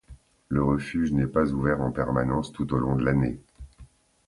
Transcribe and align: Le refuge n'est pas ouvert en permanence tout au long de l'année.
Le 0.49 0.63
refuge 0.63 1.11
n'est 1.13 1.27
pas 1.27 1.51
ouvert 1.51 1.79
en 1.79 1.91
permanence 1.91 2.51
tout 2.51 2.73
au 2.73 2.79
long 2.79 2.95
de 2.95 3.05
l'année. 3.05 3.39